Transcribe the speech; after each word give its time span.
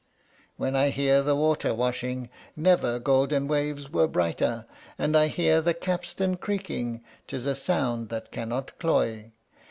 Then 0.57 0.75
I 0.75 0.89
hear 0.89 1.21
the 1.21 1.35
water 1.35 1.75
washing, 1.75 2.31
never 2.55 2.97
golden 2.97 3.47
waves 3.47 3.91
were 3.91 4.07
brighter, 4.07 4.65
And 4.97 5.15
I 5.15 5.27
hear 5.27 5.61
the 5.61 5.75
capstan 5.75 6.37
creaking 6.37 7.03
'tis 7.27 7.45
a 7.45 7.55
sound 7.55 8.09
that 8.09 8.31
cannot 8.31 8.79
cloy. 8.79 9.31